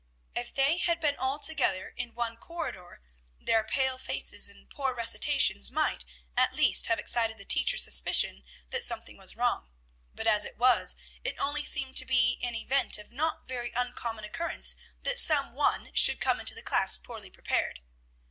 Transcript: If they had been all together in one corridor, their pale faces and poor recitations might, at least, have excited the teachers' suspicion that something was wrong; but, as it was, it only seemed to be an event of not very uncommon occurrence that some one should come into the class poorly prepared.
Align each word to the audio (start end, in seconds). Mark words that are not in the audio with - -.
If 0.35 0.51
they 0.55 0.79
had 0.79 0.99
been 0.99 1.15
all 1.15 1.37
together 1.37 1.93
in 1.95 2.15
one 2.15 2.35
corridor, 2.35 3.03
their 3.39 3.63
pale 3.63 3.99
faces 3.99 4.49
and 4.49 4.67
poor 4.67 4.95
recitations 4.95 5.69
might, 5.69 6.05
at 6.35 6.55
least, 6.55 6.87
have 6.87 6.97
excited 6.97 7.37
the 7.37 7.45
teachers' 7.45 7.83
suspicion 7.83 8.43
that 8.71 8.81
something 8.81 9.15
was 9.15 9.35
wrong; 9.37 9.69
but, 10.15 10.25
as 10.25 10.43
it 10.43 10.57
was, 10.57 10.95
it 11.23 11.37
only 11.37 11.63
seemed 11.63 11.97
to 11.97 12.05
be 12.05 12.39
an 12.41 12.55
event 12.55 12.97
of 12.97 13.11
not 13.11 13.47
very 13.47 13.71
uncommon 13.75 14.23
occurrence 14.23 14.75
that 15.03 15.19
some 15.19 15.53
one 15.53 15.93
should 15.93 16.19
come 16.19 16.39
into 16.39 16.55
the 16.55 16.63
class 16.63 16.97
poorly 16.97 17.29
prepared. 17.29 17.79